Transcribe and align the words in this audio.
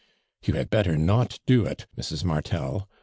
"You 0.43 0.55
had 0.55 0.71
better 0.71 0.97
not 0.97 1.39
do 1.45 1.63
it, 1.63 1.85
Mrs. 1.95 2.23
Mar 2.23 2.41
tel!" 2.41 2.89